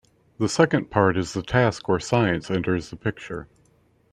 The 0.39 0.49
second 0.49 0.89
part 0.89 1.15
is 1.15 1.33
the 1.33 1.43
task 1.43 1.87
where 1.87 1.99
science 1.99 2.49
enters 2.49 2.89
the 2.89 2.95
picture. 2.95 3.47